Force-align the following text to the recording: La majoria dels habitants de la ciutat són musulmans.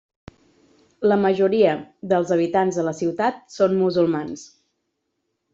La 1.11 1.17
majoria 1.25 1.75
dels 2.13 2.33
habitants 2.37 2.81
de 2.81 2.87
la 2.89 2.97
ciutat 3.03 3.39
són 3.59 3.79
musulmans. 3.83 4.51